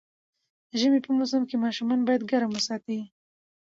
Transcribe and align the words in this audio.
ژمی 0.79 0.99
په 1.05 1.11
موسم 1.17 1.41
کې 1.49 1.55
ماشومان 1.63 1.99
باید 2.07 2.27
ګرم 2.31 2.51
وساتي 2.53 2.99